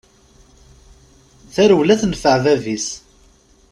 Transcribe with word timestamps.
Tarewla 1.53 1.95
tenfeɛ 2.01 2.37
bab-is! 2.43 2.87